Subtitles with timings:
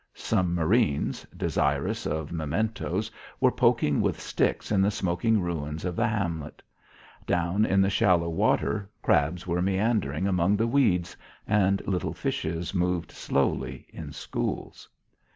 [0.15, 6.07] Some marines, desirous of mementoes, were poking with sticks in the smoking ruins of the
[6.07, 6.63] hamlet.
[7.27, 13.11] Down in the shallow water crabs were meandering among the weeds, and little fishes moved
[13.11, 14.89] slowly in schools.